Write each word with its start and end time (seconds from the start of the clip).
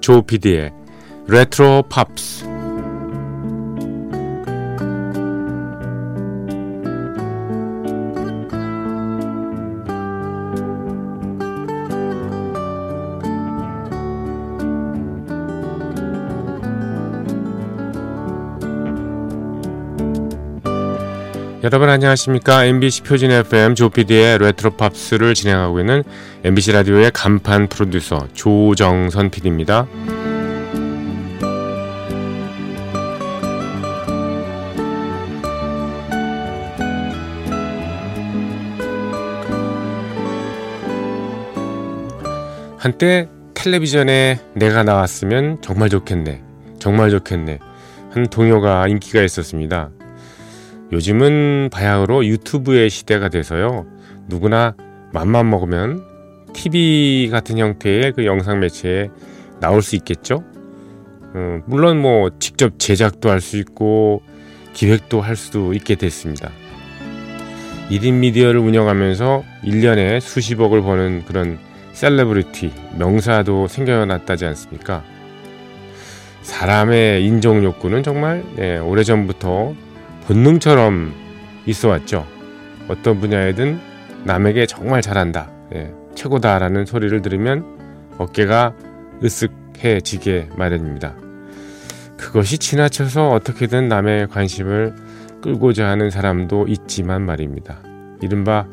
조피디의 0.00 0.72
레트로 1.28 1.84
팝스 1.88 2.39
여러분 21.62 21.90
안녕하십니까 21.90 22.64
MBC 22.64 23.02
표준 23.02 23.30
FM 23.30 23.74
조피디의 23.74 24.38
레트로 24.38 24.78
팝스를 24.78 25.34
진행하고 25.34 25.78
있는 25.80 26.02
MBC 26.42 26.72
라디오의 26.72 27.10
간판 27.12 27.66
프로듀서 27.68 28.26
조정선 28.32 29.28
PD입니다. 29.28 29.86
한때 42.78 43.28
텔레비전에 43.52 44.40
내가 44.54 44.82
나왔으면 44.82 45.60
정말 45.60 45.90
좋겠네. 45.90 46.42
정말 46.78 47.10
좋겠네. 47.10 47.58
한 48.12 48.26
동요가 48.28 48.88
인기가 48.88 49.20
있었습니다. 49.22 49.90
요즘은 50.92 51.70
바야흐로 51.72 52.26
유튜브의 52.26 52.90
시대가 52.90 53.28
돼서요. 53.28 53.86
누구나 54.28 54.74
맘만 55.12 55.48
먹으면 55.48 56.04
TV 56.52 57.28
같은 57.30 57.58
형태의 57.58 58.12
그 58.12 58.26
영상 58.26 58.60
매체에 58.60 59.08
나올 59.60 59.82
수 59.82 59.94
있겠죠. 59.96 60.42
어, 61.32 61.60
물론 61.66 62.00
뭐 62.00 62.30
직접 62.38 62.78
제작도 62.78 63.30
할 63.30 63.40
수 63.40 63.56
있고 63.58 64.22
기획도 64.72 65.20
할 65.20 65.36
수도 65.36 65.72
있게 65.74 65.94
됐습니다. 65.94 66.50
1인 67.90 68.14
미디어를 68.14 68.60
운영하면서 68.60 69.44
1년에 69.64 70.20
수십억을 70.20 70.82
버는 70.82 71.24
그런 71.26 71.58
셀레브리티, 71.92 72.72
명사도 72.98 73.68
생겨났다지 73.68 74.46
않습니까? 74.46 75.02
사람의 76.42 77.24
인정 77.24 77.62
욕구는 77.64 78.02
정말 78.02 78.44
네, 78.56 78.78
오래전부터 78.78 79.74
본능처럼 80.30 81.12
있어 81.66 81.88
왔죠. 81.88 82.24
어떤 82.86 83.18
분야에든 83.18 83.80
남에게 84.22 84.64
정말 84.64 85.02
잘한다, 85.02 85.50
예, 85.74 85.92
최고다라는 86.14 86.86
소리를 86.86 87.20
들으면 87.20 87.64
어깨가 88.16 88.72
으쓱해지게 89.24 90.56
마련입니다. 90.56 91.16
그것이 92.16 92.58
지나쳐서 92.58 93.30
어떻게든 93.30 93.88
남의 93.88 94.28
관심을 94.28 94.94
끌고자 95.42 95.88
하는 95.88 96.10
사람도 96.10 96.66
있지만 96.68 97.22
말입니다. 97.22 97.80
이른바 98.22 98.66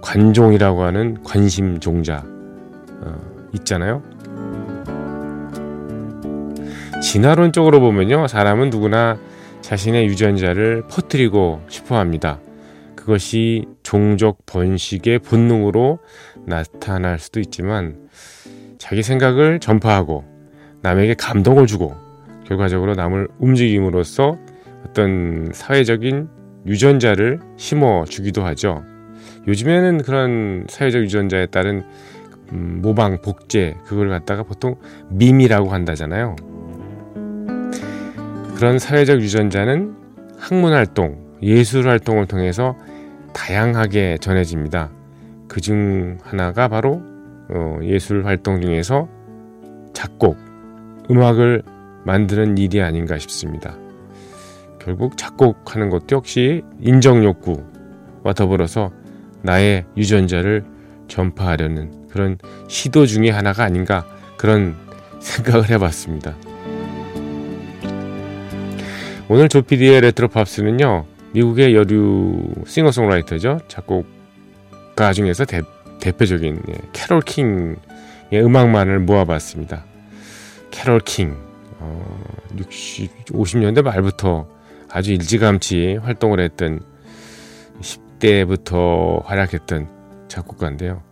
관종이라고 0.00 0.82
하는 0.82 1.22
관심 1.22 1.78
종자 1.78 2.24
어, 2.24 3.18
있잖아요. 3.52 4.02
진화론적으로 7.02 7.80
보면요, 7.80 8.28
사람은 8.28 8.70
누구나 8.70 9.18
자신의 9.66 10.06
유전자를 10.06 10.84
퍼뜨리고 10.88 11.60
싶어 11.66 11.98
합니다. 11.98 12.38
그것이 12.94 13.64
종족 13.82 14.46
번식의 14.46 15.18
본능으로 15.18 15.98
나타날 16.46 17.18
수도 17.18 17.40
있지만 17.40 18.08
자기 18.78 19.02
생각을 19.02 19.58
전파하고 19.58 20.24
남에게 20.82 21.14
감동을 21.14 21.66
주고 21.66 21.96
결과적으로 22.46 22.94
남을 22.94 23.26
움직임으로써 23.40 24.38
어떤 24.88 25.50
사회적인 25.52 26.28
유전자를 26.66 27.40
심어 27.56 28.04
주기도 28.04 28.44
하죠. 28.44 28.84
요즘에는 29.48 30.02
그런 30.04 30.66
사회적 30.68 31.02
유전자에 31.02 31.46
따른 31.46 31.82
음, 32.52 32.78
모방 32.82 33.20
복제 33.20 33.78
그걸 33.84 34.10
갖다가 34.10 34.44
보통 34.44 34.76
밈이라고 35.10 35.70
한다잖아요. 35.70 36.36
그런 38.56 38.78
사회적 38.78 39.20
유전자는 39.20 39.94
학문 40.38 40.72
활동, 40.72 41.18
예술 41.42 41.88
활동을 41.88 42.26
통해서 42.26 42.74
다양하게 43.34 44.16
전해집니다. 44.18 44.90
그 45.46 45.60
중 45.60 46.16
하나가 46.22 46.66
바로 46.66 47.02
어, 47.50 47.78
예술 47.82 48.24
활동 48.24 48.62
중에서 48.62 49.08
작곡, 49.92 50.38
음악을 51.10 51.62
만드는 52.04 52.56
일이 52.56 52.80
아닌가 52.80 53.18
싶습니다. 53.18 53.76
결국 54.78 55.18
작곡하는 55.18 55.90
것도 55.90 56.16
역시 56.16 56.62
인정 56.80 57.24
욕구와 57.24 58.32
더불어서 58.34 58.90
나의 59.42 59.84
유전자를 59.98 60.64
전파하려는 61.08 62.08
그런 62.08 62.38
시도 62.68 63.04
중의 63.04 63.32
하나가 63.32 63.64
아닌가 63.64 64.06
그런 64.38 64.74
생각을 65.20 65.68
해봤습니다. 65.68 66.34
오늘 69.28 69.48
조피디의 69.48 70.02
레트로 70.02 70.28
팝스는요 70.28 71.04
미국의 71.32 71.74
여류 71.74 72.44
싱어송라이터죠. 72.64 73.58
작곡가 73.66 75.12
중에서 75.12 75.44
대, 75.44 75.62
대표적인 76.00 76.62
예, 76.68 76.74
캐롤 76.92 77.22
킹의 77.22 77.76
음악만을 78.34 79.00
모아봤습니다. 79.00 79.84
캐롤 80.70 81.00
킹 81.00 81.36
어, 81.80 82.18
60, 82.56 83.24
50년대 83.26 83.82
말부터 83.82 84.46
아주 84.88 85.12
일찌감치 85.12 85.98
활동을 86.02 86.38
했던 86.38 86.80
10대부터 87.80 89.24
활약했던 89.24 89.88
작곡가인데요. 90.28 91.02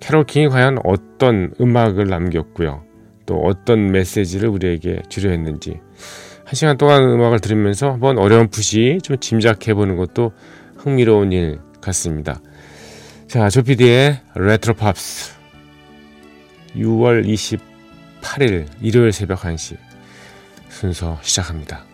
캐롤 0.00 0.24
킹이 0.24 0.48
과연 0.48 0.78
어떤 0.84 1.52
음악을 1.60 2.08
남겼고요. 2.08 2.82
또 3.26 3.42
어떤 3.42 3.92
메시지를 3.92 4.48
우리에게 4.48 5.02
주려 5.10 5.30
했는지 5.30 5.80
한 6.48 6.54
시간 6.54 6.78
동안 6.78 7.02
음악을 7.02 7.40
들으면서 7.40 7.90
한번 7.92 8.16
어렴풋이 8.16 9.00
좀 9.02 9.18
짐작해 9.18 9.74
보는 9.74 9.96
것도 9.96 10.32
흥미로운 10.78 11.30
일 11.30 11.60
같습니다. 11.82 12.40
자, 13.26 13.50
조피디의 13.50 14.22
레트로 14.34 14.72
팝스 14.72 15.34
6월 16.74 17.26
28일 18.22 18.66
일요일 18.80 19.12
새벽 19.12 19.40
1시 19.40 19.76
순서 20.70 21.18
시작합니다. 21.20 21.84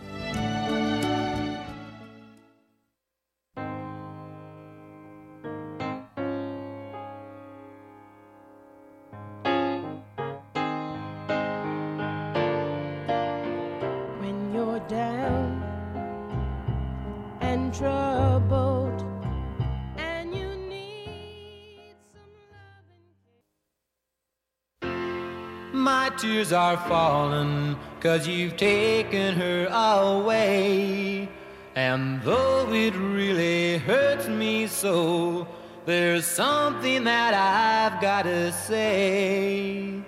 Tears 26.17 26.53
are 26.53 26.77
falling, 26.77 27.77
cause 28.01 28.27
you've 28.27 28.57
taken 28.57 29.35
her 29.35 29.67
away. 29.67 31.29
And 31.75 32.23
though 32.23 32.73
it 32.73 32.95
really 32.95 33.79
hurts 33.79 34.29
me 34.29 34.67
so, 34.67 35.47
there's 35.87 36.27
something 36.27 37.05
that 37.05 37.35
I've 37.35 38.01
gotta 38.01 38.53
say. 38.53 40.03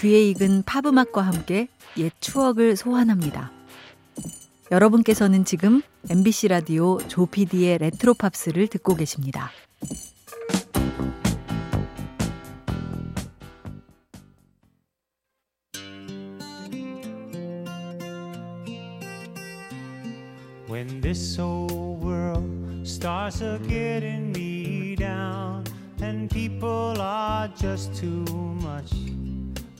귀에 0.00 0.28
익은 0.30 0.62
팝음악과 0.62 1.22
함께 1.22 1.66
옛 1.96 2.12
추억을 2.20 2.76
소환합니다. 2.76 3.50
여러분께서는 4.70 5.44
지금 5.44 5.82
MBC 6.08 6.48
라디오 6.48 6.98
조피디의 6.98 7.78
레트로 7.78 8.14
팝스를 8.14 8.68
듣고 8.68 8.94
계십니다. 8.94 9.50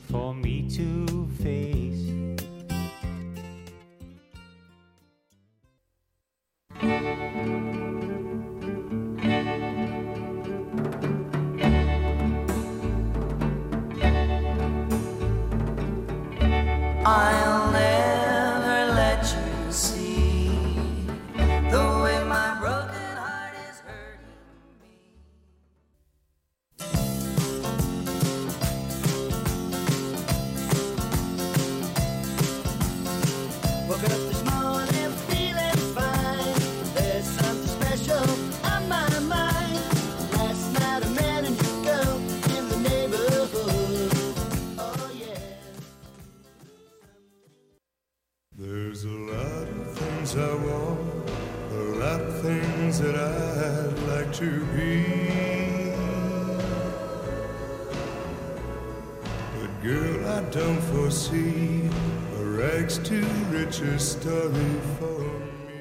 For 0.09 0.33
me 0.33 0.67
to 0.69 1.27
face. 1.41 2.09
I'll 17.05 17.48
I'd 53.39 53.99
like 54.07 54.33
to 54.33 54.65
be. 54.75 55.03
But 59.55 59.71
girl, 59.81 60.27
I 60.27 60.41
don't 60.49 60.81
foresee 60.91 61.89
a 62.37 62.43
rags 62.43 62.97
to 62.97 63.21
riches 63.49 64.03
story 64.11 64.73
for 64.97 65.21
me. 65.67 65.79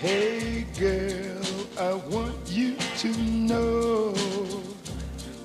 Hey 0.00 0.66
girl, 0.78 1.42
I 1.78 1.94
want 2.12 2.23
to 3.04 3.20
know 3.20 4.14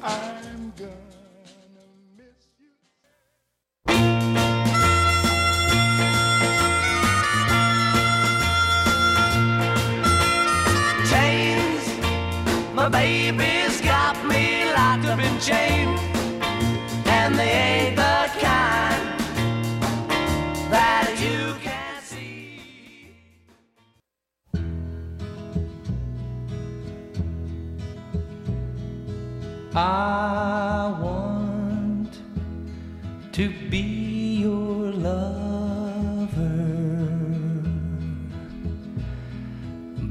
I'm 0.02 0.72
gonna 0.78 1.88
miss 2.16 2.48
you. 2.58 2.72
chains. 11.10 11.84
My 12.74 12.88
baby's 12.88 13.82
got 13.82 14.16
me 14.26 14.72
locked 14.74 15.06
up 15.08 15.20
in 15.20 15.38
chains, 15.42 16.00
and 17.08 17.36
they 17.36 17.52
ain't 17.52 17.96
the 17.98 18.09
I 29.80 30.94
want 31.02 32.12
to 33.32 33.50
be 33.70 34.42
your 34.42 34.92
lover. 34.92 35.30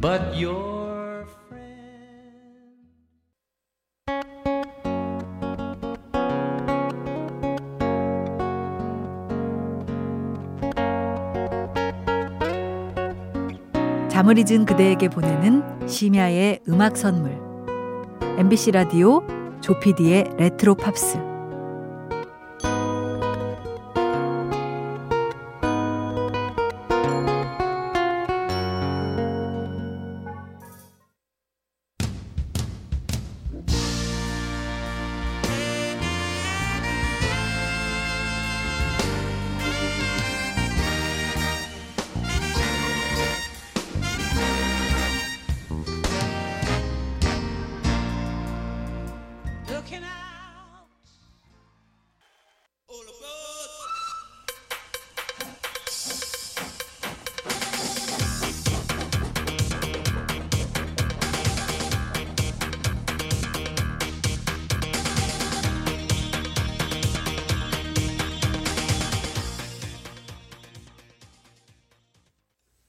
But 0.00 0.40
your 0.40 1.26
friend. 1.50 1.68
잠을 14.08 14.38
잊은 14.38 14.64
그대에게 14.64 15.10
보내는 15.10 15.86
심야의 15.86 16.60
음악 16.70 16.96
선물. 16.96 17.38
MBC 18.38 18.70
라디오 18.70 19.22
조피디의 19.60 20.36
레트로 20.38 20.74
팝스. 20.74 21.37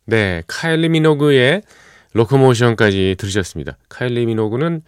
네, 0.09 0.41
카일리 0.47 0.89
미노그의 0.89 1.61
Locomotion까지 2.13 3.15
들으셨습니다. 3.19 3.77
카일리 3.89 4.25
미노그는 4.25 4.81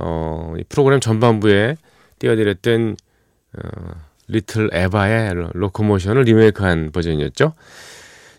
어, 0.00 0.54
이 0.58 0.64
프로그램 0.68 0.98
전반부에 0.98 1.76
띄워드렸던 2.18 2.96
어, 3.56 3.90
리틀 4.26 4.68
에바의 4.72 5.34
Lo- 5.34 5.50
Locomotion을 5.54 6.22
리메이크한 6.22 6.90
버전이었죠. 6.90 7.52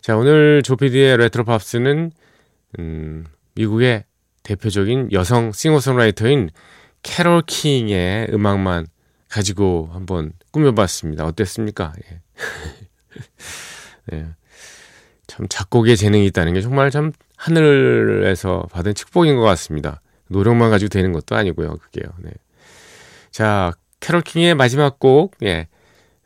자, 0.01 0.17
오늘 0.17 0.61
조피디의 0.61 1.17
레트로 1.17 1.45
팝스는 1.45 2.11
음, 2.79 3.25
미국의 3.55 4.03
대표적인 4.43 5.13
여성 5.13 5.53
싱어송라이터인 5.53 6.49
캐롤 7.01 7.43
킹의 7.47 8.27
음악만 8.33 8.87
가지고 9.29 9.89
한번 9.93 10.33
꾸며봤습니다. 10.51 11.25
어땠습니까? 11.25 11.93
예. 12.11 12.21
네. 14.11 14.25
참 15.39 15.47
작곡에 15.47 15.95
재능이 15.95 16.25
있다는 16.27 16.53
게 16.53 16.61
정말 16.61 16.91
참 16.91 17.13
하늘에서 17.37 18.67
받은 18.71 18.93
축복인 18.93 19.37
것 19.37 19.43
같습니다. 19.43 20.01
노력만 20.27 20.69
가지고 20.69 20.89
되는 20.89 21.13
것도 21.13 21.35
아니고요. 21.37 21.77
그게요. 21.77 22.11
네. 22.19 22.31
자, 23.31 23.71
캐롤 24.01 24.21
킹의 24.21 24.55
마지막 24.55 24.99
곡, 24.99 25.35
예. 25.43 25.67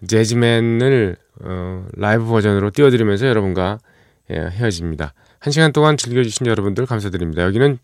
Jazzman을 0.06 1.16
어, 1.44 1.86
라이브 1.96 2.26
버전으로 2.26 2.72
띄워드리면서 2.72 3.28
여러분과 3.28 3.78
예, 4.32 4.36
헤어집니다. 4.36 5.14
한 5.40 5.52
시간 5.52 5.72
동안 5.72 5.96
즐겨주신 5.96 6.48
여러분들 6.48 6.86
감사드립니다. 6.86 7.44
여기는 7.44 7.78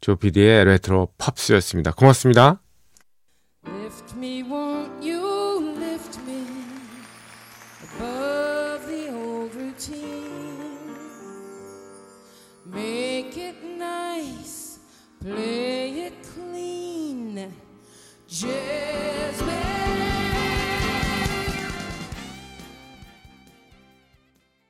조피디의 0.00 0.66
레트로 0.66 1.08
팝스였습니다. 1.16 1.92
고맙습니다. 1.92 2.60